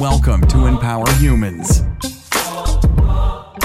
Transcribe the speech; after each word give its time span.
Welcome 0.00 0.46
to 0.46 0.64
Empower 0.64 1.04
Humans. 1.16 1.82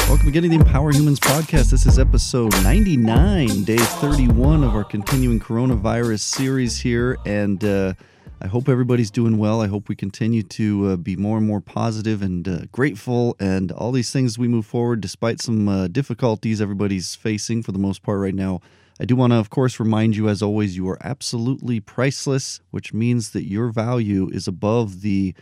Welcome 0.10 0.28
again 0.28 0.44
to 0.44 0.50
the 0.50 0.56
Empower 0.56 0.92
Humans 0.92 1.22
podcast. 1.22 1.72
This 1.72 1.86
is 1.86 1.98
episode 1.98 2.52
99, 2.62 3.64
day 3.64 3.78
31 3.78 4.66
of 4.66 4.76
our 4.76 4.84
continuing 4.84 5.40
coronavirus 5.40 6.20
series 6.20 6.78
here. 6.78 7.18
And 7.26 7.64
uh, 7.64 7.94
I 8.42 8.48
hope 8.48 8.68
everybody's 8.68 9.12
doing 9.12 9.38
well. 9.38 9.62
I 9.62 9.68
hope 9.68 9.88
we 9.88 9.96
continue 9.96 10.44
to 10.44 10.88
uh, 10.90 10.96
be 10.98 11.16
more 11.16 11.38
and 11.38 11.48
more 11.48 11.62
positive 11.62 12.22
and 12.22 12.46
uh, 12.46 12.60
grateful 12.70 13.38
and 13.40 13.72
all 13.72 13.94
these 13.94 14.12
things 14.12 14.38
we 14.38 14.50
move 14.50 14.66
forward, 14.66 15.00
despite 15.00 15.40
some 15.40 15.70
uh, 15.70 15.88
difficulties 15.88 16.60
everybody's 16.60 17.16
facing 17.16 17.64
for 17.64 17.72
the 17.72 17.80
most 17.80 18.04
part 18.04 18.20
right 18.20 18.36
now. 18.36 18.60
I 19.00 19.06
do 19.06 19.16
want 19.16 19.32
to, 19.32 19.38
of 19.38 19.50
course, 19.50 19.80
remind 19.80 20.18
you, 20.18 20.28
as 20.28 20.42
always, 20.42 20.76
you 20.76 20.90
are 20.90 20.98
absolutely 21.02 21.80
priceless, 21.80 22.60
which 22.72 22.94
means 22.94 23.30
that 23.30 23.48
your 23.48 23.70
value 23.70 24.30
is 24.34 24.50
above 24.50 25.00
the 25.00 25.34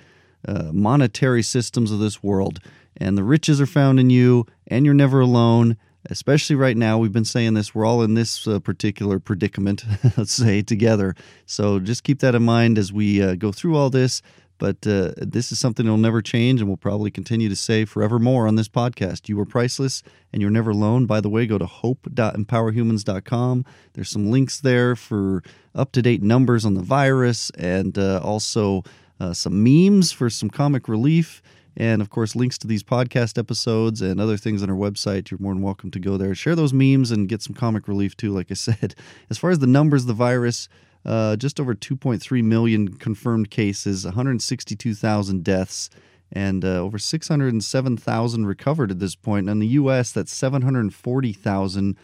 uh, 0.48 0.72
monetary 0.72 1.44
systems 1.44 1.92
of 1.92 2.00
this 2.00 2.24
world. 2.24 2.60
And 2.98 3.18
the 3.18 3.24
riches 3.24 3.60
are 3.60 3.66
found 3.66 4.00
in 4.00 4.10
you, 4.10 4.46
and 4.68 4.86
you're 4.86 4.94
never 4.94 5.20
alone. 5.20 5.78
Especially 6.10 6.56
right 6.56 6.76
now, 6.76 6.98
we've 6.98 7.14
been 7.14 7.24
saying 7.24 7.54
this, 7.54 7.74
we're 7.74 7.86
all 7.86 8.02
in 8.02 8.14
this 8.14 8.46
uh, 8.46 8.60
particular 8.60 9.20
predicament, 9.20 9.86
let's 10.18 10.34
say, 10.34 10.62
together. 10.62 11.16
So 11.46 11.80
just 11.80 12.04
keep 12.04 12.20
that 12.20 12.36
in 12.36 12.44
mind 12.44 12.78
as 12.78 12.92
we 12.92 13.22
uh, 13.22 13.36
go 13.36 13.52
through 13.52 13.78
all 13.78 13.90
this. 13.90 14.22
But 14.60 14.86
uh, 14.88 15.12
this 15.18 15.52
is 15.52 15.60
something 15.60 15.86
that 15.86 15.92
will 15.92 15.98
never 15.98 16.22
change, 16.22 16.62
and 16.62 16.70
we'll 16.70 16.78
probably 16.78 17.12
continue 17.12 17.50
to 17.50 17.56
say 17.56 17.86
forevermore 17.86 18.48
on 18.48 18.56
this 18.56 18.70
podcast. 18.70 19.28
You 19.28 19.40
are 19.40 19.46
priceless, 19.46 20.04
and 20.32 20.42
you're 20.42 20.52
never 20.52 20.72
alone. 20.72 21.06
By 21.06 21.22
the 21.22 21.30
way, 21.30 21.48
go 21.48 21.58
to 21.58 21.66
hope.empowerhumans.com. 21.66 23.66
There's 23.94 24.10
some 24.10 24.32
links 24.32 24.62
there 24.62 24.96
for 24.96 25.44
up 25.76 25.92
to 25.94 26.02
date 26.02 26.24
numbers 26.24 26.66
on 26.66 26.76
the 26.76 26.82
virus 26.82 27.50
and 27.58 27.98
uh, 27.98 28.22
also 28.24 28.84
uh, 29.20 29.34
some 29.34 29.64
memes 29.64 30.12
for 30.12 30.30
some 30.30 30.50
comic 30.50 30.88
relief, 30.88 31.42
and 31.76 32.02
of 32.02 32.10
course, 32.10 32.36
links 32.36 32.58
to 32.60 32.68
these 32.68 32.84
podcast 32.84 33.38
episodes 33.38 34.02
and 34.02 34.20
other 34.20 34.38
things 34.38 34.62
on 34.62 34.70
our 34.70 34.76
website. 34.76 35.32
You're 35.32 35.40
more 35.40 35.54
than 35.54 35.64
welcome 35.64 35.92
to 35.92 36.00
go 36.00 36.18
there, 36.18 36.36
share 36.36 36.56
those 36.56 36.74
memes, 36.74 37.12
and 37.12 37.28
get 37.28 37.42
some 37.42 37.56
comic 37.56 37.88
relief 37.88 38.16
too. 38.16 38.32
Like 38.32 38.52
I 38.52 38.56
said, 38.56 38.96
as 39.30 39.38
far 39.38 39.50
as 39.50 39.60
the 39.60 39.68
numbers, 39.68 40.06
the 40.06 40.14
virus. 40.14 40.68
Uh, 41.06 41.36
just 41.36 41.60
over 41.60 41.76
2.3 41.76 42.44
million 42.46 42.88
confirmed 42.88 43.52
cases, 43.52 44.06
162,000 44.06 45.44
deaths, 45.44 45.90
and 46.32 46.66
uh, 46.66 46.80
over 46.80 46.98
607,000 46.98 48.46
recovered 48.46 48.90
at 48.90 49.00
this 49.00 49.16
point. 49.16 49.50
And 49.50 49.50
in 49.50 49.60
the 49.60 49.68
U.S., 49.68 50.12
that's 50.12 50.34
740,000, 50.34 51.98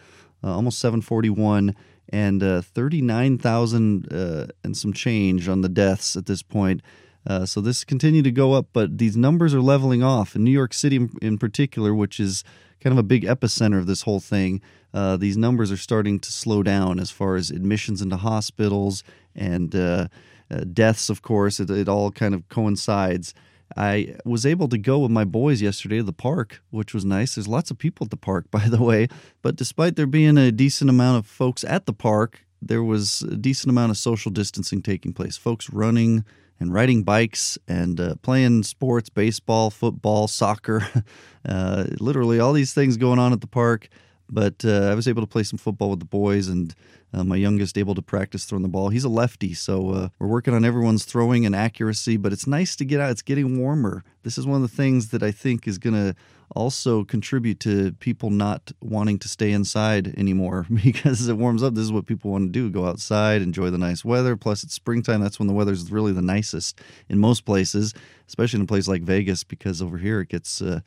uh, 0.44 0.46
almost 0.46 0.78
741, 0.78 1.74
and 2.10 2.42
uh, 2.42 2.60
39,000 2.60 4.12
uh, 4.12 4.46
and 4.64 4.76
some 4.76 4.92
change 4.92 5.48
on 5.48 5.60
the 5.62 5.68
deaths 5.68 6.16
at 6.16 6.26
this 6.26 6.42
point. 6.42 6.82
Uh, 7.26 7.46
so 7.46 7.60
this 7.60 7.84
continued 7.84 8.24
to 8.24 8.32
go 8.32 8.54
up, 8.54 8.66
but 8.72 8.98
these 8.98 9.16
numbers 9.16 9.54
are 9.54 9.60
leveling 9.60 10.02
off. 10.02 10.34
In 10.34 10.42
New 10.42 10.50
York 10.50 10.72
City, 10.74 11.08
in, 11.20 11.38
particular, 11.38 11.94
which 11.94 12.18
is 12.18 12.42
kind 12.80 12.92
of 12.92 12.98
a 12.98 13.02
big 13.02 13.24
epicenter 13.24 13.78
of 13.78 13.86
this 13.86 14.02
whole 14.02 14.20
thing, 14.20 14.60
uh, 14.92 15.16
these 15.16 15.36
numbers 15.36 15.70
are 15.70 15.76
starting 15.76 16.18
to 16.18 16.32
slow 16.32 16.62
down 16.62 16.98
as 16.98 17.10
far 17.10 17.36
as 17.36 17.50
admissions 17.50 18.02
into 18.02 18.16
hospitals 18.16 19.04
and 19.34 19.74
uh, 19.76 20.08
uh 20.50 20.64
deaths. 20.72 21.10
Of 21.10 21.22
course, 21.22 21.60
it, 21.60 21.70
it, 21.70 21.88
all 21.88 22.10
kind 22.10 22.34
of 22.34 22.48
coincides. 22.48 23.34
I 23.76 24.16
was 24.24 24.44
able 24.44 24.68
to 24.68 24.78
go 24.78 24.98
with 24.98 25.10
my 25.10 25.24
boys 25.24 25.62
yesterday 25.62 25.98
to 25.98 26.02
the 26.02 26.12
park, 26.12 26.62
which 26.70 26.92
was 26.92 27.04
nice. 27.04 27.34
There's 27.34 27.48
lots 27.48 27.70
of 27.70 27.78
people 27.78 28.04
at 28.04 28.10
the 28.10 28.16
park, 28.16 28.48
by 28.50 28.68
the 28.68 28.82
way. 28.82 29.08
But 29.42 29.56
despite 29.56 29.96
there 29.96 30.06
being 30.06 30.38
a 30.38 30.52
decent 30.52 30.90
amount 30.90 31.18
of 31.18 31.26
folks 31.26 31.64
at 31.64 31.86
the 31.86 31.92
park, 31.92 32.44
there 32.62 32.82
was 32.82 33.22
a 33.22 33.36
decent 33.36 33.70
amount 33.70 33.90
of 33.90 33.96
social 33.96 34.30
distancing 34.30 34.82
taking 34.82 35.12
place. 35.12 35.36
Folks 35.36 35.70
running, 35.70 36.24
and 36.60 36.74
riding 36.74 37.02
bikes 37.02 37.58
and 37.66 37.98
uh, 37.98 38.14
playing 38.16 38.62
sports, 38.62 39.08
baseball, 39.08 39.70
football, 39.70 40.28
soccer, 40.28 40.86
uh, 41.48 41.86
literally 41.98 42.38
all 42.38 42.52
these 42.52 42.74
things 42.74 42.98
going 42.98 43.18
on 43.18 43.32
at 43.32 43.40
the 43.40 43.46
park. 43.46 43.88
But 44.28 44.64
uh, 44.64 44.82
I 44.82 44.94
was 44.94 45.08
able 45.08 45.22
to 45.22 45.26
play 45.26 45.42
some 45.42 45.58
football 45.58 45.90
with 45.90 45.98
the 45.98 46.04
boys, 46.04 46.46
and 46.46 46.72
uh, 47.12 47.24
my 47.24 47.36
youngest 47.36 47.76
able 47.76 47.94
to 47.94 48.02
practice 48.02 48.44
throwing 48.44 48.62
the 48.62 48.68
ball. 48.68 48.88
He's 48.88 49.04
a 49.04 49.08
lefty, 49.08 49.54
so 49.54 49.90
uh, 49.90 50.08
we're 50.18 50.28
working 50.28 50.54
on 50.54 50.64
everyone's 50.64 51.04
throwing 51.04 51.44
and 51.46 51.54
accuracy. 51.54 52.16
But 52.16 52.32
it's 52.32 52.46
nice 52.46 52.76
to 52.76 52.84
get 52.84 53.00
out. 53.00 53.10
It's 53.10 53.22
getting 53.22 53.58
warmer. 53.58 54.04
This 54.22 54.38
is 54.38 54.46
one 54.46 54.62
of 54.62 54.70
the 54.70 54.76
things 54.76 55.08
that 55.08 55.22
I 55.22 55.30
think 55.30 55.66
is 55.66 55.78
going 55.78 55.94
to 55.94 56.14
also 56.56 57.04
contribute 57.04 57.60
to 57.60 57.92
people 58.00 58.30
not 58.30 58.72
wanting 58.80 59.18
to 59.20 59.28
stay 59.28 59.52
inside 59.52 60.14
anymore 60.16 60.66
because 60.84 61.20
as 61.20 61.28
it 61.28 61.36
warms 61.36 61.62
up, 61.62 61.74
this 61.74 61.84
is 61.84 61.92
what 61.92 62.06
people 62.06 62.30
want 62.30 62.46
to 62.46 62.52
do 62.52 62.70
go 62.70 62.86
outside, 62.86 63.42
enjoy 63.42 63.70
the 63.70 63.78
nice 63.78 64.04
weather. 64.04 64.36
Plus, 64.36 64.62
it's 64.64 64.74
springtime. 64.74 65.20
That's 65.20 65.38
when 65.38 65.48
the 65.48 65.54
weather's 65.54 65.90
really 65.90 66.12
the 66.12 66.22
nicest 66.22 66.80
in 67.08 67.18
most 67.18 67.44
places, 67.44 67.94
especially 68.28 68.58
in 68.58 68.64
a 68.64 68.66
place 68.66 68.88
like 68.88 69.02
Vegas, 69.02 69.44
because 69.44 69.80
over 69.80 69.98
here 69.98 70.20
it 70.20 70.28
gets, 70.28 70.60
uh, 70.60 70.80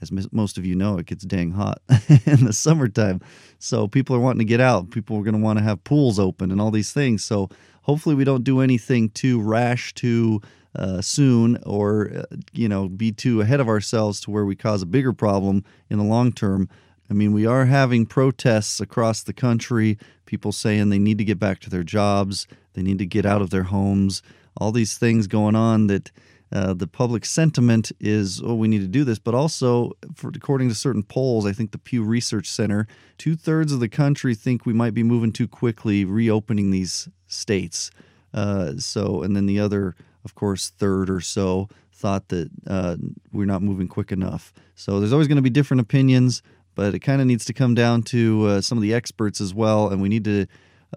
as 0.00 0.10
most 0.32 0.56
of 0.56 0.64
you 0.64 0.74
know, 0.74 0.98
it 0.98 1.06
gets 1.06 1.24
dang 1.24 1.52
hot 1.52 1.82
in 2.24 2.44
the 2.44 2.52
summertime. 2.52 3.20
So 3.58 3.86
people 3.86 4.16
are 4.16 4.20
wanting 4.20 4.38
to 4.38 4.44
get 4.46 4.60
out. 4.60 4.90
People 4.90 5.18
are 5.18 5.22
going 5.22 5.34
to 5.34 5.40
want 5.40 5.58
to 5.58 5.64
have 5.64 5.69
pools 5.76 6.18
open 6.18 6.50
and 6.50 6.60
all 6.60 6.70
these 6.70 6.92
things. 6.92 7.24
So 7.24 7.48
hopefully, 7.82 8.14
we 8.14 8.24
don't 8.24 8.44
do 8.44 8.60
anything 8.60 9.10
too 9.10 9.40
rash, 9.40 9.94
too 9.94 10.40
uh, 10.74 11.00
soon 11.00 11.58
or 11.66 12.10
uh, 12.14 12.36
you 12.52 12.68
know 12.68 12.88
be 12.88 13.12
too 13.12 13.40
ahead 13.40 13.60
of 13.60 13.68
ourselves 13.68 14.20
to 14.20 14.30
where 14.30 14.44
we 14.44 14.54
cause 14.54 14.82
a 14.82 14.86
bigger 14.86 15.12
problem 15.12 15.64
in 15.88 15.98
the 15.98 16.04
long 16.04 16.32
term. 16.32 16.68
I 17.10 17.12
mean, 17.12 17.32
we 17.32 17.44
are 17.44 17.66
having 17.66 18.06
protests 18.06 18.80
across 18.80 19.24
the 19.24 19.32
country, 19.32 19.98
people 20.26 20.52
saying 20.52 20.90
they 20.90 20.98
need 20.98 21.18
to 21.18 21.24
get 21.24 21.40
back 21.40 21.58
to 21.60 21.70
their 21.70 21.82
jobs, 21.82 22.46
they 22.74 22.82
need 22.82 22.98
to 22.98 23.06
get 23.06 23.26
out 23.26 23.42
of 23.42 23.50
their 23.50 23.64
homes, 23.64 24.22
all 24.56 24.70
these 24.70 24.96
things 24.96 25.26
going 25.26 25.56
on 25.56 25.88
that 25.88 26.12
uh, 26.52 26.74
the 26.74 26.86
public 26.86 27.24
sentiment 27.24 27.92
is, 28.00 28.42
oh, 28.44 28.54
we 28.54 28.68
need 28.68 28.80
to 28.80 28.88
do 28.88 29.04
this. 29.04 29.18
But 29.18 29.34
also, 29.34 29.92
for, 30.14 30.30
according 30.34 30.68
to 30.68 30.74
certain 30.74 31.02
polls, 31.02 31.46
I 31.46 31.52
think 31.52 31.72
the 31.72 31.78
Pew 31.78 32.02
Research 32.02 32.48
Center, 32.48 32.86
two 33.18 33.36
thirds 33.36 33.72
of 33.72 33.80
the 33.80 33.88
country 33.88 34.34
think 34.34 34.66
we 34.66 34.72
might 34.72 34.94
be 34.94 35.02
moving 35.02 35.32
too 35.32 35.48
quickly 35.48 36.04
reopening 36.04 36.70
these 36.70 37.08
states. 37.26 37.90
Uh, 38.34 38.74
so, 38.78 39.22
and 39.22 39.36
then 39.36 39.46
the 39.46 39.60
other 39.60 39.94
of 40.24 40.34
course, 40.34 40.70
third 40.70 41.10
or 41.10 41.20
so 41.20 41.68
thought 41.92 42.28
that 42.28 42.50
uh, 42.66 42.96
we're 43.32 43.46
not 43.46 43.62
moving 43.62 43.88
quick 43.88 44.12
enough. 44.12 44.52
So 44.74 45.00
there's 45.00 45.12
always 45.12 45.28
going 45.28 45.36
to 45.36 45.42
be 45.42 45.50
different 45.50 45.80
opinions, 45.80 46.42
but 46.74 46.94
it 46.94 47.00
kind 47.00 47.20
of 47.20 47.26
needs 47.26 47.44
to 47.46 47.52
come 47.52 47.74
down 47.74 48.02
to 48.04 48.46
uh, 48.46 48.60
some 48.60 48.78
of 48.78 48.82
the 48.82 48.94
experts 48.94 49.40
as 49.40 49.54
well. 49.54 49.88
And 49.88 50.00
we 50.00 50.08
need 50.08 50.24
to, 50.24 50.46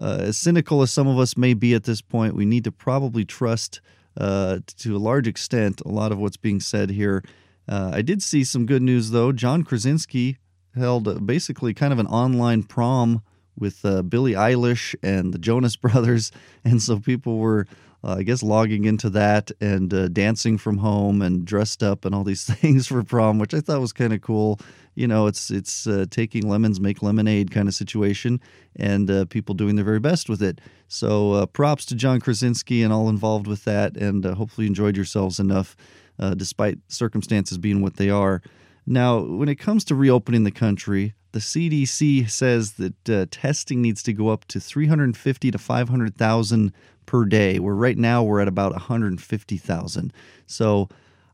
uh, 0.00 0.18
as 0.20 0.38
cynical 0.38 0.82
as 0.82 0.90
some 0.90 1.06
of 1.06 1.18
us 1.18 1.36
may 1.36 1.54
be 1.54 1.74
at 1.74 1.84
this 1.84 2.00
point, 2.00 2.34
we 2.34 2.46
need 2.46 2.64
to 2.64 2.72
probably 2.72 3.24
trust 3.24 3.80
uh, 4.16 4.60
to 4.78 4.96
a 4.96 4.98
large 4.98 5.26
extent 5.26 5.80
a 5.84 5.88
lot 5.88 6.12
of 6.12 6.18
what's 6.18 6.36
being 6.36 6.60
said 6.60 6.90
here. 6.90 7.24
Uh, 7.68 7.90
I 7.94 8.02
did 8.02 8.22
see 8.22 8.44
some 8.44 8.66
good 8.66 8.82
news 8.82 9.10
though. 9.10 9.32
John 9.32 9.62
Krasinski 9.62 10.38
held 10.74 11.08
uh, 11.08 11.14
basically 11.14 11.74
kind 11.74 11.92
of 11.92 11.98
an 11.98 12.06
online 12.06 12.62
prom 12.62 13.22
with 13.56 13.84
uh, 13.84 14.02
Billie 14.02 14.32
Eilish 14.32 14.94
and 15.02 15.32
the 15.32 15.38
Jonas 15.38 15.76
Brothers, 15.84 16.32
and 16.64 16.82
so 16.82 16.98
people 16.98 17.38
were 17.38 17.66
uh, 18.04 18.16
I 18.18 18.22
guess 18.22 18.42
logging 18.42 18.84
into 18.84 19.08
that 19.10 19.50
and 19.60 19.92
uh, 19.92 20.08
dancing 20.08 20.58
from 20.58 20.78
home 20.78 21.22
and 21.22 21.44
dressed 21.44 21.82
up 21.82 22.04
and 22.04 22.14
all 22.14 22.24
these 22.24 22.44
things 22.54 22.86
for 22.86 23.02
prom, 23.02 23.38
which 23.38 23.54
I 23.54 23.60
thought 23.60 23.80
was 23.80 23.92
kind 23.92 24.12
of 24.12 24.20
cool. 24.20 24.60
You 24.94 25.08
know, 25.08 25.26
it's 25.26 25.50
it's 25.50 25.86
uh, 25.86 26.04
taking 26.10 26.48
lemons 26.48 26.80
make 26.80 27.02
lemonade 27.02 27.50
kind 27.50 27.66
of 27.66 27.74
situation, 27.74 28.40
and 28.76 29.10
uh, 29.10 29.24
people 29.24 29.54
doing 29.54 29.74
their 29.74 29.84
very 29.84 29.98
best 29.98 30.28
with 30.28 30.42
it. 30.42 30.60
So 30.86 31.32
uh, 31.32 31.46
props 31.46 31.84
to 31.86 31.96
John 31.96 32.20
Krasinski 32.20 32.82
and 32.82 32.92
all 32.92 33.08
involved 33.08 33.46
with 33.46 33.64
that, 33.64 33.96
and 33.96 34.24
uh, 34.24 34.34
hopefully 34.34 34.66
you 34.66 34.68
enjoyed 34.68 34.96
yourselves 34.96 35.40
enough, 35.40 35.74
despite 36.36 36.78
circumstances 36.88 37.58
being 37.58 37.82
what 37.82 37.96
they 37.96 38.10
are. 38.10 38.40
Now, 38.86 39.20
when 39.20 39.48
it 39.48 39.56
comes 39.56 39.84
to 39.86 39.94
reopening 39.94 40.44
the 40.44 40.50
country, 40.50 41.14
the 41.34 41.40
CDC 41.40 42.30
says 42.30 42.74
that 42.74 43.10
uh, 43.10 43.26
testing 43.28 43.82
needs 43.82 44.04
to 44.04 44.12
go 44.12 44.28
up 44.28 44.44
to 44.46 44.60
350 44.60 45.50
to 45.50 45.58
500,000 45.58 46.72
per 47.06 47.24
day. 47.24 47.58
Where 47.58 47.74
right 47.74 47.98
now 47.98 48.22
we're 48.22 48.40
at 48.40 48.48
about 48.48 48.72
150,000. 48.72 50.12
So 50.46 50.88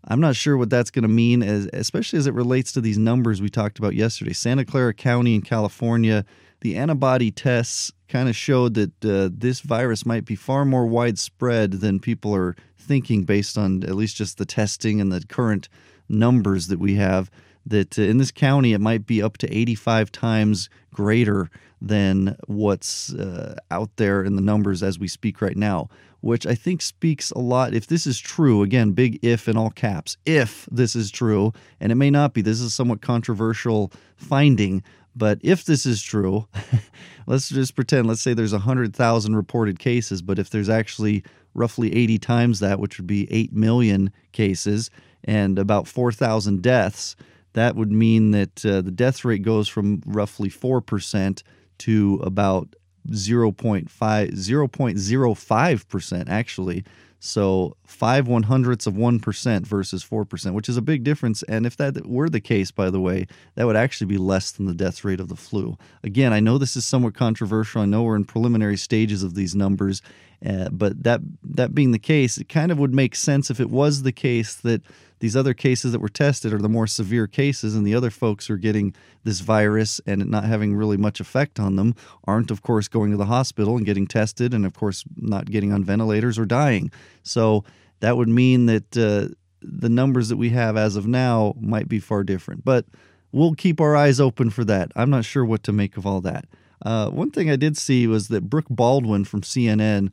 I'm 0.04 0.20
not 0.20 0.36
sure 0.36 0.56
what 0.56 0.70
that's 0.70 0.91
going 0.91 1.03
to 1.03 1.08
mean, 1.08 1.43
as, 1.43 1.69
especially 1.72 2.19
as 2.19 2.26
it 2.26 2.34
relates 2.34 2.72
to 2.72 2.81
these 2.81 2.99
numbers 2.99 3.43
we 3.43 3.50
talked 3.50 3.78
about 3.78 3.94
yesterday. 3.94 4.32
Santa 4.32 4.64
Clara 4.64 4.94
County 4.94 5.34
in 5.34 5.43
California, 5.43 6.25
the 6.61 6.76
antibody 6.76 7.31
tests 7.31 7.93
kind 8.08 8.28
of 8.28 8.37
showed 8.37 8.75
that 8.75 9.05
uh, 9.05 9.31
this 9.32 9.61
virus 9.61 10.06
might 10.06 10.25
be 10.25 10.34
far 10.34 10.64
more 10.64 10.87
widespread 10.87 11.72
than 11.72 12.00
people 12.00 12.34
are 12.34 12.56
thinking 12.78 13.25
based 13.25 13.56
on 13.58 13.84
at 13.84 13.94
least 13.94 14.17
just 14.17 14.38
the 14.38 14.44
testing 14.44 15.00
and 15.00 15.12
the 15.12 15.25
current 15.28 15.69
numbers 16.08 16.69
that 16.69 16.78
we 16.78 16.94
have. 16.94 17.31
That 17.66 17.98
uh, 17.98 18.02
in 18.02 18.18
this 18.18 18.30
county, 18.30 18.72
it 18.72 18.80
might 18.80 19.06
be 19.06 19.22
up 19.22 19.38
to 19.38 19.56
85 19.56 20.10
times 20.12 20.70
greater 20.92 21.50
than 21.80 22.36
what's 22.46 23.14
uh, 23.14 23.56
out 23.70 23.90
there 23.96 24.22
in 24.22 24.36
the 24.36 24.42
numbers 24.42 24.82
as 24.82 24.98
we 24.98 25.08
speak 25.08 25.40
right 25.40 25.56
now, 25.56 25.88
which 26.20 26.46
I 26.46 26.54
think 26.54 26.82
speaks 26.82 27.30
a 27.30 27.38
lot. 27.38 27.74
If 27.74 27.86
this 27.86 28.06
is 28.06 28.18
true, 28.18 28.62
again, 28.62 28.92
big 28.92 29.18
if 29.22 29.48
in 29.48 29.56
all 29.56 29.70
caps, 29.70 30.16
if 30.26 30.68
this 30.70 30.94
is 30.94 31.10
true, 31.10 31.52
and 31.80 31.90
it 31.90 31.94
may 31.94 32.10
not 32.10 32.34
be, 32.34 32.42
this 32.42 32.60
is 32.60 32.74
somewhat 32.74 33.00
controversial 33.00 33.92
finding. 34.16 34.82
But 35.16 35.38
if 35.42 35.64
this 35.64 35.86
is 35.86 36.02
true, 36.02 36.46
let's 37.26 37.48
just 37.48 37.74
pretend, 37.74 38.06
let's 38.06 38.20
say 38.20 38.34
there's 38.34 38.52
100,000 38.52 39.36
reported 39.36 39.78
cases, 39.78 40.22
but 40.22 40.38
if 40.38 40.50
there's 40.50 40.68
actually 40.68 41.24
roughly 41.54 41.94
80 41.94 42.18
times 42.18 42.60
that, 42.60 42.78
which 42.78 42.98
would 42.98 43.06
be 43.06 43.30
8 43.32 43.52
million 43.52 44.12
cases, 44.32 44.90
and 45.24 45.58
about 45.58 45.88
4,000 45.88 46.62
deaths, 46.62 47.16
that 47.52 47.76
would 47.76 47.91
mean 47.91 48.31
that 48.32 48.64
uh, 48.64 48.81
the 48.81 48.91
death 48.91 49.25
rate 49.25 49.43
goes 49.43 49.69
from 49.69 50.02
roughly 50.06 50.49
4% 50.49 51.43
to 51.79 52.20
about 52.23 52.75
0.5, 53.08 53.88
0.05% 53.88 56.29
actually. 56.29 56.85
So 57.22 57.76
five 57.84 58.26
one 58.26 58.44
hundredths 58.44 58.87
of 58.87 58.94
1% 58.94 59.67
versus 59.67 60.02
4%, 60.02 60.55
which 60.55 60.70
is 60.70 60.78
a 60.78 60.82
big 60.82 61.05
difference. 61.05 61.43
And 61.44 61.67
if 61.67 61.76
that 61.76 62.06
were 62.06 62.31
the 62.31 62.40
case, 62.40 62.70
by 62.70 62.88
the 62.88 63.00
way, 63.00 63.26
that 63.55 63.67
would 63.67 63.76
actually 63.76 64.06
be 64.06 64.17
less 64.17 64.50
than 64.50 64.64
the 64.64 64.75
death 64.75 65.05
rate 65.05 65.20
of 65.20 65.28
the 65.28 65.37
flu. 65.37 65.76
Again, 66.02 66.32
I 66.32 66.40
know 66.40 66.56
this 66.56 66.76
is 66.76 66.87
somewhat 66.87 67.14
controversial. 67.14 67.82
I 67.82 67.84
know 67.84 68.02
we're 68.02 68.17
in 68.17 68.25
preliminary 68.25 68.78
stages 68.78 69.22
of 69.22 69.34
these 69.34 69.55
numbers. 69.55 70.00
Uh, 70.44 70.70
but 70.70 71.02
that 71.02 71.20
that 71.44 71.75
being 71.75 71.93
the 71.93 71.99
case, 71.99 72.38
it 72.38 72.49
kind 72.49 72.72
of 72.72 72.78
would 72.78 72.94
make 72.94 73.14
sense 73.14 73.50
if 73.50 73.61
it 73.61 73.69
was 73.69 74.02
the 74.02 74.12
case 74.12 74.55
that 74.55 74.82
these 75.19 75.37
other 75.37 75.52
cases 75.52 75.93
that 75.93 76.00
were 76.00 76.08
tested 76.08 76.52
are 76.52 76.58
the 76.58 76.69
more 76.69 76.87
severe 76.87 77.26
cases, 77.26 77.75
and 77.75 77.87
the 77.87 77.94
other 77.94 78.11
folks 78.11 78.46
who 78.46 78.55
are 78.55 78.58
getting 78.58 78.94
this 79.22 79.40
virus 79.40 80.00
and 80.06 80.22
it 80.22 80.28
not 80.28 80.44
having 80.44 80.75
really 80.75 80.96
much 80.96 81.20
effect 81.20 81.61
on 81.61 81.76
them 81.76 81.94
aren't, 82.25 82.50
of 82.50 82.62
course, 82.62 82.88
going 82.88 83.11
to 83.11 83.19
the 83.19 83.26
hospital 83.26 83.76
and 83.76 83.84
getting 83.84 84.06
tested, 84.06 84.55
and 84.55 84.64
of 84.64 84.72
course, 84.72 85.05
not 85.17 85.50
getting 85.50 85.72
on 85.72 85.84
ventilators 85.84 86.38
or 86.38 86.46
dying. 86.46 86.90
So 87.22 87.64
that 88.00 88.16
would 88.16 88.28
mean 88.28 88.66
that 88.66 88.96
uh, 88.96 89.34
the 89.62 89.88
numbers 89.88 90.28
that 90.28 90.36
we 90.36 90.50
have 90.50 90.76
as 90.76 90.96
of 90.96 91.06
now 91.06 91.54
might 91.60 91.88
be 91.88 92.00
far 92.00 92.24
different. 92.24 92.64
But 92.64 92.86
we'll 93.32 93.54
keep 93.54 93.80
our 93.80 93.96
eyes 93.96 94.20
open 94.20 94.50
for 94.50 94.64
that. 94.64 94.92
I'm 94.96 95.10
not 95.10 95.24
sure 95.24 95.44
what 95.44 95.62
to 95.64 95.72
make 95.72 95.96
of 95.96 96.06
all 96.06 96.20
that. 96.22 96.46
Uh, 96.82 97.10
one 97.10 97.30
thing 97.30 97.50
I 97.50 97.56
did 97.56 97.76
see 97.76 98.06
was 98.06 98.28
that 98.28 98.48
Brooke 98.48 98.68
Baldwin 98.70 99.24
from 99.24 99.42
CNN 99.42 100.10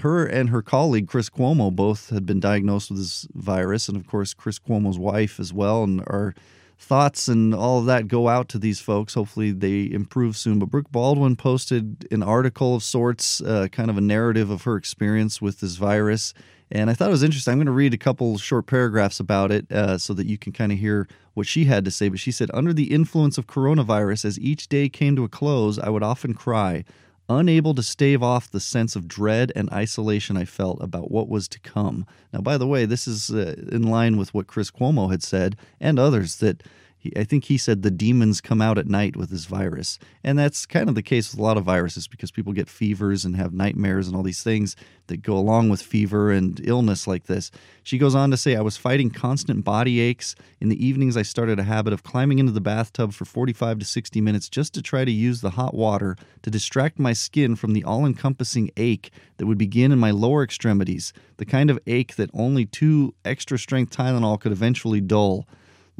her 0.00 0.26
and 0.26 0.50
her 0.50 0.62
colleague 0.62 1.08
Chris 1.08 1.30
Cuomo 1.30 1.74
both 1.74 2.10
had 2.10 2.26
been 2.26 2.40
diagnosed 2.40 2.90
with 2.90 2.98
this 2.98 3.26
virus, 3.34 3.88
and 3.88 3.96
of 3.96 4.06
course 4.06 4.34
Chris 4.34 4.58
Cuomo's 4.58 4.98
wife 4.98 5.40
as 5.40 5.52
well. 5.52 5.82
And 5.82 6.00
our 6.06 6.34
thoughts 6.78 7.28
and 7.28 7.54
all 7.54 7.80
of 7.80 7.86
that 7.86 8.08
go 8.08 8.28
out 8.28 8.48
to 8.50 8.58
these 8.58 8.80
folks. 8.80 9.14
Hopefully 9.14 9.50
they 9.50 9.90
improve 9.90 10.36
soon. 10.36 10.58
But 10.58 10.70
Brooke 10.70 10.90
Baldwin 10.90 11.36
posted 11.36 12.06
an 12.10 12.22
article 12.22 12.76
of 12.76 12.82
sorts, 12.82 13.40
uh, 13.40 13.68
kind 13.72 13.90
of 13.90 13.98
a 13.98 14.00
narrative 14.00 14.50
of 14.50 14.62
her 14.62 14.76
experience 14.76 15.42
with 15.42 15.60
this 15.60 15.76
virus. 15.76 16.32
And 16.70 16.90
I 16.90 16.94
thought 16.94 17.08
it 17.08 17.12
was 17.12 17.22
interesting. 17.22 17.52
I'm 17.52 17.58
going 17.58 17.66
to 17.66 17.72
read 17.72 17.94
a 17.94 17.98
couple 17.98 18.36
short 18.38 18.66
paragraphs 18.66 19.20
about 19.20 19.50
it 19.50 19.70
uh, 19.72 19.98
so 19.98 20.12
that 20.14 20.26
you 20.26 20.38
can 20.38 20.52
kind 20.52 20.70
of 20.70 20.78
hear 20.78 21.08
what 21.34 21.46
she 21.46 21.64
had 21.64 21.84
to 21.84 21.90
say. 21.90 22.08
But 22.08 22.20
she 22.20 22.30
said, 22.30 22.50
Under 22.52 22.72
the 22.72 22.92
influence 22.92 23.38
of 23.38 23.46
coronavirus, 23.46 24.24
as 24.24 24.38
each 24.38 24.68
day 24.68 24.88
came 24.88 25.16
to 25.16 25.24
a 25.24 25.28
close, 25.28 25.78
I 25.78 25.88
would 25.88 26.02
often 26.02 26.34
cry 26.34 26.84
unable 27.28 27.74
to 27.74 27.82
stave 27.82 28.22
off 28.22 28.50
the 28.50 28.60
sense 28.60 28.96
of 28.96 29.08
dread 29.08 29.52
and 29.54 29.70
isolation 29.70 30.36
I 30.36 30.44
felt 30.44 30.82
about 30.82 31.10
what 31.10 31.28
was 31.28 31.48
to 31.48 31.60
come. 31.60 32.06
Now, 32.32 32.40
by 32.40 32.56
the 32.56 32.66
way, 32.66 32.84
this 32.84 33.06
is 33.06 33.30
uh, 33.30 33.54
in 33.70 33.82
line 33.82 34.16
with 34.16 34.32
what 34.32 34.46
Chris 34.46 34.70
Cuomo 34.70 35.10
had 35.10 35.22
said 35.22 35.56
and 35.80 35.98
others 35.98 36.36
that 36.36 36.62
he, 36.98 37.12
I 37.16 37.22
think 37.22 37.44
he 37.44 37.56
said 37.56 37.82
the 37.82 37.90
demons 37.92 38.40
come 38.40 38.60
out 38.60 38.76
at 38.76 38.88
night 38.88 39.16
with 39.16 39.30
this 39.30 39.44
virus. 39.44 39.98
And 40.24 40.36
that's 40.36 40.66
kind 40.66 40.88
of 40.88 40.96
the 40.96 41.02
case 41.02 41.30
with 41.30 41.38
a 41.38 41.42
lot 41.42 41.56
of 41.56 41.64
viruses 41.64 42.08
because 42.08 42.32
people 42.32 42.52
get 42.52 42.68
fevers 42.68 43.24
and 43.24 43.36
have 43.36 43.52
nightmares 43.52 44.08
and 44.08 44.16
all 44.16 44.24
these 44.24 44.42
things 44.42 44.74
that 45.06 45.22
go 45.22 45.34
along 45.34 45.68
with 45.68 45.80
fever 45.80 46.32
and 46.32 46.60
illness 46.66 47.06
like 47.06 47.26
this. 47.26 47.52
She 47.84 47.98
goes 47.98 48.16
on 48.16 48.32
to 48.32 48.36
say, 48.36 48.56
I 48.56 48.60
was 48.62 48.76
fighting 48.76 49.10
constant 49.10 49.64
body 49.64 50.00
aches. 50.00 50.34
In 50.60 50.68
the 50.68 50.84
evenings, 50.84 51.16
I 51.16 51.22
started 51.22 51.60
a 51.60 51.64
habit 51.64 51.92
of 51.92 52.02
climbing 52.02 52.40
into 52.40 52.52
the 52.52 52.60
bathtub 52.60 53.12
for 53.12 53.24
45 53.24 53.78
to 53.78 53.84
60 53.84 54.20
minutes 54.20 54.48
just 54.48 54.74
to 54.74 54.82
try 54.82 55.04
to 55.04 55.12
use 55.12 55.40
the 55.40 55.50
hot 55.50 55.74
water 55.74 56.16
to 56.42 56.50
distract 56.50 56.98
my 56.98 57.12
skin 57.12 57.54
from 57.54 57.74
the 57.74 57.84
all 57.84 58.04
encompassing 58.04 58.70
ache 58.76 59.12
that 59.36 59.46
would 59.46 59.58
begin 59.58 59.92
in 59.92 60.00
my 60.00 60.10
lower 60.10 60.42
extremities, 60.42 61.12
the 61.36 61.46
kind 61.46 61.70
of 61.70 61.78
ache 61.86 62.16
that 62.16 62.30
only 62.34 62.66
two 62.66 63.14
extra 63.24 63.56
strength 63.56 63.96
Tylenol 63.96 64.40
could 64.40 64.52
eventually 64.52 65.00
dull. 65.00 65.46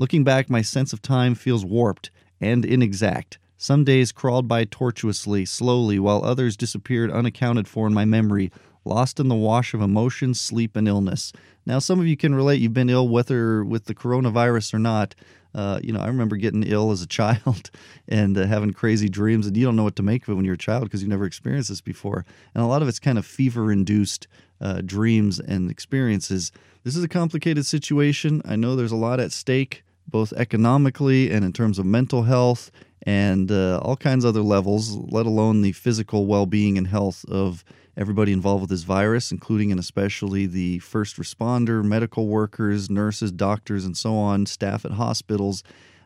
Looking 0.00 0.22
back, 0.22 0.48
my 0.48 0.62
sense 0.62 0.92
of 0.92 1.02
time 1.02 1.34
feels 1.34 1.64
warped 1.64 2.12
and 2.40 2.64
inexact. 2.64 3.40
Some 3.56 3.82
days 3.82 4.12
crawled 4.12 4.46
by 4.46 4.64
tortuously, 4.64 5.44
slowly, 5.44 5.98
while 5.98 6.24
others 6.24 6.56
disappeared 6.56 7.10
unaccounted 7.10 7.66
for 7.66 7.88
in 7.88 7.94
my 7.94 8.04
memory, 8.04 8.52
lost 8.84 9.18
in 9.18 9.26
the 9.26 9.34
wash 9.34 9.74
of 9.74 9.82
emotion, 9.82 10.34
sleep, 10.34 10.76
and 10.76 10.86
illness. 10.86 11.32
Now, 11.66 11.80
some 11.80 11.98
of 11.98 12.06
you 12.06 12.16
can 12.16 12.32
relate. 12.32 12.60
You've 12.60 12.72
been 12.72 12.88
ill, 12.88 13.08
whether 13.08 13.64
with 13.64 13.86
the 13.86 13.94
coronavirus 13.94 14.72
or 14.72 14.78
not. 14.78 15.16
Uh, 15.52 15.80
you 15.82 15.92
know, 15.92 15.98
I 15.98 16.06
remember 16.06 16.36
getting 16.36 16.62
ill 16.62 16.92
as 16.92 17.02
a 17.02 17.06
child 17.08 17.68
and 18.06 18.38
uh, 18.38 18.46
having 18.46 18.72
crazy 18.72 19.08
dreams, 19.08 19.48
and 19.48 19.56
you 19.56 19.64
don't 19.64 19.74
know 19.74 19.82
what 19.82 19.96
to 19.96 20.04
make 20.04 20.22
of 20.22 20.28
it 20.28 20.34
when 20.36 20.44
you're 20.44 20.54
a 20.54 20.58
child 20.58 20.84
because 20.84 21.02
you've 21.02 21.10
never 21.10 21.26
experienced 21.26 21.70
this 21.70 21.80
before. 21.80 22.24
And 22.54 22.62
a 22.62 22.68
lot 22.68 22.82
of 22.82 22.88
it's 22.88 23.00
kind 23.00 23.18
of 23.18 23.26
fever 23.26 23.72
induced 23.72 24.28
uh, 24.60 24.80
dreams 24.80 25.40
and 25.40 25.72
experiences. 25.72 26.52
This 26.84 26.94
is 26.94 27.02
a 27.02 27.08
complicated 27.08 27.66
situation. 27.66 28.42
I 28.44 28.54
know 28.54 28.76
there's 28.76 28.92
a 28.92 28.96
lot 28.96 29.18
at 29.18 29.32
stake 29.32 29.82
both 30.10 30.32
economically 30.34 31.30
and 31.30 31.44
in 31.44 31.52
terms 31.52 31.78
of 31.78 31.86
mental 31.86 32.22
health 32.22 32.70
and 33.02 33.50
uh, 33.50 33.78
all 33.82 33.96
kinds 33.96 34.24
of 34.24 34.30
other 34.30 34.42
levels, 34.42 34.96
let 34.96 35.26
alone 35.26 35.62
the 35.62 35.72
physical 35.72 36.26
well 36.26 36.46
being 36.46 36.76
and 36.76 36.88
health 36.88 37.24
of 37.28 37.64
everybody 37.96 38.32
involved 38.32 38.62
with 38.62 38.70
this 38.70 38.84
virus, 38.84 39.32
including 39.32 39.70
and 39.70 39.80
especially 39.80 40.46
the 40.46 40.78
first 40.78 41.16
responder, 41.16 41.84
medical 41.84 42.28
workers, 42.28 42.88
nurses, 42.88 43.32
doctors, 43.32 43.84
and 43.84 43.96
so 43.96 44.14
on, 44.14 44.46
staff 44.46 44.84
at 44.84 44.92
hospitals. 44.92 45.62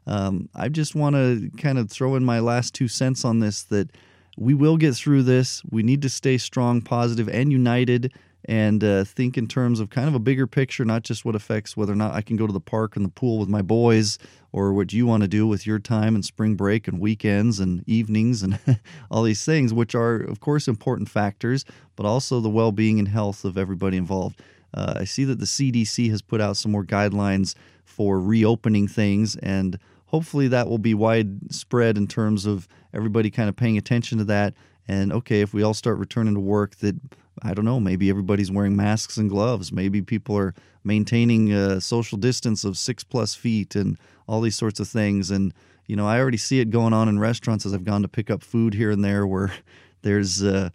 Um, 0.07 0.49
I 0.55 0.69
just 0.69 0.95
want 0.95 1.17
to 1.17 1.51
kind 1.57 1.79
of 1.79 1.91
throw 1.91 2.17
in 2.17 2.25
my 2.25 2.41
last 2.41 2.75
two 2.75 2.89
cents 2.89 3.25
on 3.25 3.39
this 3.39 3.63
that 3.65 3.91
we 4.37 4.55
will 4.55 4.77
get 4.77 4.95
through 4.95 5.23
this. 5.25 5.63
We 5.71 5.83
need 5.83 6.03
to 6.03 6.09
stay 6.09 6.39
strong, 6.39 6.81
positive, 6.81 7.29
and 7.29 7.53
united 7.53 8.13
and 8.47 8.83
uh, 8.83 9.05
think 9.05 9.39
in 9.39 9.47
terms 9.47 9.79
of 9.79 9.91
kind 9.91 10.09
of 10.09 10.15
a 10.15 10.19
bigger 10.19 10.47
picture, 10.47 10.85
not 10.85 11.03
just 11.03 11.25
what 11.25 11.35
affects 11.35 11.77
whether 11.77 11.93
or 11.93 11.97
not 11.97 12.15
I 12.15 12.23
can 12.23 12.37
go 12.37 12.47
to 12.47 12.53
the 12.53 12.61
park 12.61 12.97
and 12.97 13.05
the 13.05 13.11
pool 13.11 13.39
with 13.39 13.49
my 13.49 13.63
boys 13.63 14.19
or 14.53 14.73
what 14.73 14.93
you 14.93 15.07
want 15.07 15.23
to 15.23 15.29
do 15.29 15.47
with 15.47 15.67
your 15.67 15.79
time 15.79 16.15
and 16.15 16.25
spring 16.25 16.57
break 16.57 16.89
and 16.89 17.01
weekends 17.01 17.61
and 17.61 17.85
evenings 17.87 18.43
and 18.43 18.59
all 19.11 19.23
these 19.23 19.45
things, 19.45 19.73
which 19.73 19.95
are, 19.95 20.17
of 20.17 20.41
course, 20.41 20.67
important 20.67 21.09
factors, 21.09 21.65
but 21.97 22.05
also 22.05 22.41
the 22.41 22.51
well 22.51 22.73
being 22.73 22.99
and 22.99 23.09
health 23.09 23.45
of 23.45 23.57
everybody 23.57 23.97
involved. 23.97 24.41
Uh, 24.75 24.95
I 24.99 25.05
see 25.05 25.25
that 25.25 25.39
the 25.39 25.45
CDC 25.45 26.11
has 26.11 26.23
put 26.23 26.41
out 26.41 26.57
some 26.57 26.73
more 26.73 26.85
guidelines 26.85 27.55
for 27.85 28.21
reopening 28.21 28.89
things, 28.89 29.37
and 29.37 29.79
hopefully 30.07 30.49
that 30.49 30.69
will 30.69 30.79
be 30.79 30.95
widespread 30.95 31.97
in 31.97 32.07
terms 32.07 32.47
of 32.47 32.67
everybody 32.93 33.31
kind 33.31 33.49
of 33.49 33.57
paying 33.57 33.77
attention 33.79 34.19
to 34.19 34.25
that. 34.25 34.55
And 34.89 35.13
okay, 35.13 35.41
if 35.41 35.55
we 35.55 35.63
all 35.63 35.75
start 35.75 35.99
returning 35.99 36.35
to 36.35 36.41
work, 36.41 36.77
that 36.77 36.97
I 37.41 37.55
don't 37.55 37.65
know, 37.65 37.81
maybe 37.81 38.11
everybody's 38.11 38.51
wearing 38.51 38.77
masks 38.77 39.17
and 39.17 39.31
gloves. 39.31 39.73
Maybe 39.73 40.03
people 40.03 40.37
are 40.37 40.55
maintaining 40.85 41.53
a 41.53 41.81
social 41.81 42.19
distance 42.19 42.65
of 42.65 42.77
six 42.77 43.05
plus 43.05 43.35
feet 43.35 43.75
and 43.75 43.99
all 44.27 44.41
these 44.41 44.57
sorts 44.57 44.81
of 44.81 44.89
things. 44.89 45.31
And, 45.31 45.55
you 45.87 45.97
know, 45.97 46.07
I 46.07 46.19
already 46.19 46.37
see 46.37 46.61
it 46.61 46.71
going 46.71 46.93
on 46.93 47.09
in 47.09 47.19
restaurants 47.19 47.65
as 47.65 47.73
I've 47.73 47.85
gone 47.85 48.03
to 48.03 48.09
pick 48.09 48.31
up 48.31 48.43
food 48.43 48.75
here 48.75 48.91
and 48.91 49.05
there 49.05 49.27
where 49.27 49.53
there's 50.03 50.43
uh, 50.43 50.71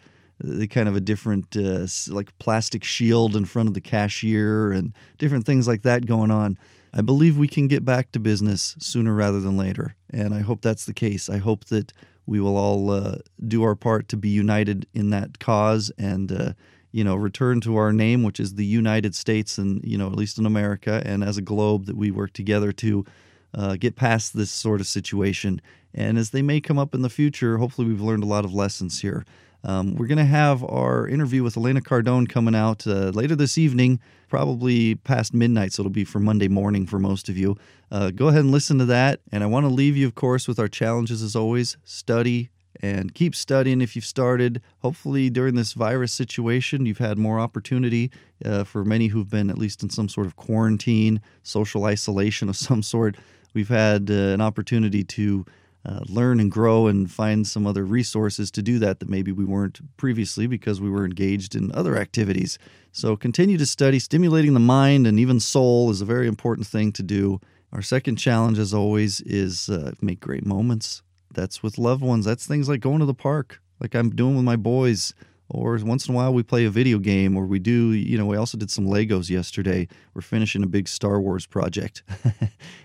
kind 0.69 0.87
of 0.87 0.95
a 0.95 1.01
different, 1.01 1.55
uh, 1.55 1.85
like 2.09 2.37
plastic 2.39 2.83
shield 2.83 3.35
in 3.35 3.45
front 3.45 3.67
of 3.67 3.73
the 3.73 3.81
cashier 3.81 4.71
and 4.71 4.93
different 5.17 5.45
things 5.45 5.67
like 5.67 5.83
that 5.83 6.05
going 6.05 6.31
on. 6.31 6.57
I 6.93 7.01
believe 7.01 7.37
we 7.37 7.47
can 7.47 7.67
get 7.67 7.85
back 7.85 8.11
to 8.13 8.19
business 8.19 8.75
sooner 8.79 9.13
rather 9.13 9.39
than 9.39 9.57
later. 9.57 9.95
And 10.09 10.33
I 10.33 10.39
hope 10.39 10.61
that's 10.61 10.85
the 10.85 10.93
case. 10.93 11.29
I 11.29 11.37
hope 11.37 11.65
that 11.65 11.93
we 12.27 12.39
will 12.39 12.57
all 12.57 12.91
uh, 12.91 13.17
do 13.47 13.63
our 13.63 13.75
part 13.75 14.07
to 14.09 14.17
be 14.17 14.29
united 14.29 14.85
in 14.93 15.09
that 15.09 15.39
cause 15.39 15.91
and 15.97 16.31
uh, 16.31 16.53
you 16.91 17.03
know 17.03 17.15
return 17.15 17.59
to 17.61 17.75
our 17.75 17.91
name 17.91 18.23
which 18.23 18.39
is 18.39 18.55
the 18.55 18.65
united 18.65 19.15
states 19.15 19.57
and 19.57 19.83
you 19.83 19.97
know 19.97 20.07
at 20.07 20.15
least 20.15 20.37
in 20.37 20.45
america 20.45 21.01
and 21.05 21.23
as 21.23 21.37
a 21.37 21.41
globe 21.41 21.85
that 21.85 21.97
we 21.97 22.11
work 22.11 22.33
together 22.33 22.71
to 22.71 23.03
uh, 23.53 23.75
get 23.75 23.95
past 23.95 24.35
this 24.35 24.51
sort 24.51 24.81
of 24.81 24.87
situation. 24.87 25.61
And 25.93 26.17
as 26.17 26.29
they 26.29 26.41
may 26.41 26.61
come 26.61 26.77
up 26.77 26.93
in 26.93 27.01
the 27.01 27.09
future 27.09 27.57
hopefully 27.57 27.87
we've 27.87 28.01
learned 28.01 28.23
a 28.23 28.27
lot 28.27 28.45
of 28.45 28.53
lessons 28.53 29.01
here 29.01 29.25
um, 29.63 29.95
we're 29.95 30.07
going 30.07 30.17
to 30.17 30.25
have 30.25 30.63
our 30.63 31.07
interview 31.07 31.43
with 31.43 31.57
Elena 31.57 31.81
Cardone 31.81 32.29
coming 32.29 32.55
out 32.55 32.85
uh, 32.87 33.09
later 33.09 33.35
this 33.35 33.57
evening, 33.57 33.99
probably 34.29 34.95
past 34.95 35.33
midnight, 35.33 35.73
so 35.73 35.81
it'll 35.81 35.91
be 35.91 36.03
for 36.03 36.19
Monday 36.19 36.47
morning 36.47 36.85
for 36.85 36.99
most 36.99 37.29
of 37.29 37.37
you. 37.37 37.57
Uh, 37.91 38.11
go 38.11 38.27
ahead 38.27 38.41
and 38.41 38.51
listen 38.51 38.77
to 38.77 38.85
that. 38.85 39.19
And 39.31 39.43
I 39.43 39.47
want 39.47 39.65
to 39.65 39.69
leave 39.69 39.97
you, 39.97 40.05
of 40.07 40.15
course, 40.15 40.47
with 40.47 40.59
our 40.59 40.67
challenges 40.67 41.21
as 41.21 41.35
always 41.35 41.77
study 41.83 42.49
and 42.81 43.13
keep 43.13 43.35
studying 43.35 43.81
if 43.81 43.95
you've 43.95 44.05
started. 44.05 44.61
Hopefully, 44.79 45.29
during 45.29 45.55
this 45.55 45.73
virus 45.73 46.13
situation, 46.13 46.85
you've 46.85 46.97
had 46.99 47.17
more 47.17 47.39
opportunity 47.39 48.11
uh, 48.45 48.63
for 48.63 48.85
many 48.85 49.07
who've 49.07 49.29
been 49.29 49.49
at 49.49 49.57
least 49.57 49.83
in 49.83 49.89
some 49.89 50.09
sort 50.09 50.27
of 50.27 50.35
quarantine, 50.35 51.21
social 51.43 51.85
isolation 51.85 52.49
of 52.49 52.55
some 52.67 52.83
sort. 52.83 53.15
We've 53.53 53.69
had 53.69 54.11
uh, 54.11 54.13
an 54.13 54.41
opportunity 54.41 55.03
to 55.03 55.45
uh, 55.85 56.01
learn 56.07 56.39
and 56.39 56.51
grow 56.51 56.87
and 56.87 57.09
find 57.09 57.47
some 57.47 57.65
other 57.65 57.85
resources 57.85 58.51
to 58.51 58.61
do 58.61 58.79
that 58.79 58.99
that 58.99 59.09
maybe 59.09 59.31
we 59.31 59.45
weren't 59.45 59.79
previously 59.97 60.47
because 60.47 60.81
we 60.81 60.89
were 60.89 61.05
engaged 61.05 61.55
in 61.55 61.71
other 61.71 61.97
activities. 61.97 62.59
So 62.91 63.15
continue 63.15 63.57
to 63.57 63.65
study. 63.65 63.99
Stimulating 63.99 64.53
the 64.53 64.59
mind 64.59 65.07
and 65.07 65.19
even 65.19 65.39
soul 65.39 65.89
is 65.89 66.01
a 66.01 66.05
very 66.05 66.27
important 66.27 66.67
thing 66.67 66.91
to 66.93 67.03
do. 67.03 67.39
Our 67.71 67.81
second 67.81 68.15
challenge, 68.15 68.59
as 68.59 68.73
always, 68.73 69.21
is 69.21 69.69
uh, 69.69 69.93
make 70.01 70.19
great 70.19 70.45
moments. 70.45 71.03
That's 71.33 71.61
with 71.61 71.77
loved 71.77 72.01
ones. 72.01 72.25
That's 72.25 72.47
things 72.47 72.67
like 72.67 72.79
going 72.79 72.99
to 72.99 73.05
the 73.05 73.13
park, 73.13 73.61
like 73.79 73.93
I'm 73.93 74.09
doing 74.09 74.35
with 74.35 74.45
my 74.45 74.55
boys, 74.55 75.13
or 75.49 75.77
once 75.83 76.07
in 76.07 76.13
a 76.13 76.17
while 76.17 76.33
we 76.33 76.43
play 76.43 76.65
a 76.65 76.69
video 76.69 76.97
game 76.99 77.37
or 77.37 77.45
we 77.45 77.59
do 77.59 77.91
you 77.93 78.17
know 78.17 78.25
we 78.25 78.37
also 78.37 78.57
did 78.57 78.71
some 78.71 78.85
legos 78.85 79.29
yesterday. 79.29 79.87
We're 80.13 80.21
finishing 80.21 80.63
a 80.63 80.67
big 80.67 80.87
star 80.87 81.19
wars 81.19 81.45
project. 81.45 82.03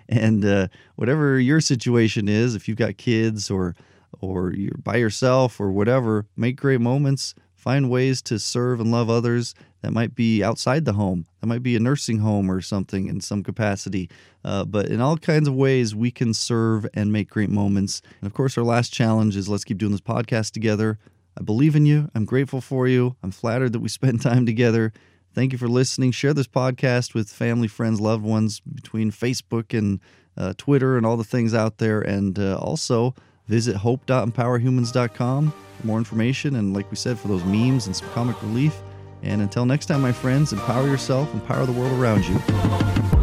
And 0.09 0.45
uh, 0.45 0.69
whatever 0.97 1.40
your 1.40 1.62
situation 1.62 2.28
is 2.28 2.54
if 2.54 2.69
you've 2.69 2.76
got 2.76 2.99
kids 2.99 3.50
or 3.50 3.75
or 4.21 4.52
you're 4.52 4.76
by 4.83 4.97
yourself 4.97 5.59
or 5.59 5.73
whatever 5.73 6.26
make 6.37 6.57
great 6.57 6.81
moments. 6.81 7.35
Find 7.54 7.88
ways 7.88 8.21
to 8.23 8.40
serve 8.40 8.81
and 8.81 8.90
love 8.90 9.09
others 9.09 9.54
that 9.83 9.92
might 9.92 10.16
be 10.16 10.42
outside 10.42 10.85
the 10.85 10.95
home. 10.95 11.26
That 11.40 11.47
might 11.47 11.62
be 11.62 11.76
a 11.76 11.81
nursing 11.81 12.19
home 12.19 12.50
or 12.50 12.61
something 12.61 13.07
in 13.07 13.21
some 13.21 13.45
capacity. 13.45 14.11
Uh, 14.45 14.64
but 14.64 14.87
in 14.87 15.00
all 15.00 15.16
kinds 15.16 15.47
of 15.47 15.54
ways 15.54 15.95
we 15.95 16.11
can 16.11 16.35
serve 16.35 16.87
and 16.92 17.12
make 17.12 17.31
great 17.31 17.50
moments. 17.50 18.02
And 18.21 18.26
of 18.26 18.35
course 18.35 18.59
our 18.59 18.64
last 18.64 18.92
challenge 18.92 19.37
is 19.37 19.49
let's 19.49 19.64
keep 19.64 19.78
doing 19.78 19.92
this 19.92 20.00
podcast 20.00 20.50
together 20.50 20.99
I 21.38 21.42
believe 21.42 21.76
in 21.76 21.86
you. 21.86 22.10
I'm 22.14 22.24
grateful 22.24 22.60
for 22.60 22.86
you. 22.86 23.16
I'm 23.22 23.30
flattered 23.30 23.72
that 23.72 23.80
we 23.80 23.88
spend 23.88 24.20
time 24.22 24.46
together. 24.46 24.92
Thank 25.34 25.52
you 25.52 25.58
for 25.58 25.68
listening. 25.68 26.12
Share 26.12 26.34
this 26.34 26.46
podcast 26.46 27.14
with 27.14 27.30
family, 27.30 27.68
friends, 27.68 28.00
loved 28.00 28.24
ones 28.24 28.60
between 28.60 29.10
Facebook 29.10 29.76
and 29.76 30.00
uh, 30.36 30.52
Twitter 30.58 30.96
and 30.96 31.06
all 31.06 31.16
the 31.16 31.24
things 31.24 31.54
out 31.54 31.78
there. 31.78 32.02
And 32.02 32.38
uh, 32.38 32.58
also 32.58 33.14
visit 33.48 33.76
hope.empowerhumans.com 33.76 35.52
for 35.80 35.86
more 35.86 35.98
information. 35.98 36.56
And 36.56 36.74
like 36.74 36.90
we 36.90 36.96
said, 36.96 37.18
for 37.18 37.28
those 37.28 37.44
memes 37.44 37.86
and 37.86 37.96
some 37.96 38.08
comic 38.10 38.40
relief. 38.42 38.76
And 39.22 39.40
until 39.40 39.64
next 39.64 39.86
time, 39.86 40.02
my 40.02 40.12
friends, 40.12 40.52
empower 40.52 40.86
yourself, 40.86 41.32
empower 41.32 41.64
the 41.64 41.72
world 41.72 41.92
around 41.98 42.24
you. 42.26 43.21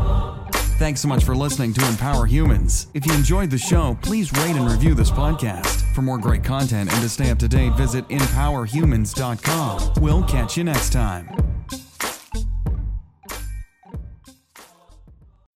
Thanks 0.79 1.01
so 1.01 1.09
much 1.09 1.25
for 1.25 1.35
listening 1.35 1.73
to 1.73 1.85
Empower 1.89 2.25
Humans. 2.25 2.87
If 2.93 3.05
you 3.05 3.11
enjoyed 3.13 3.49
the 3.49 3.57
show, 3.57 3.97
please 4.01 4.31
rate 4.31 4.55
and 4.55 4.65
review 4.65 4.93
this 4.93 5.11
podcast. 5.11 5.81
For 5.93 6.01
more 6.01 6.17
great 6.17 6.41
content 6.41 6.89
and 6.89 7.01
to 7.01 7.09
stay 7.09 7.29
up 7.31 7.37
to 7.39 7.49
date, 7.49 7.73
visit 7.73 8.07
empowerhumans.com. 8.07 10.01
We'll 10.01 10.23
catch 10.23 10.55
you 10.55 10.63
next 10.63 10.93
time. 10.93 11.48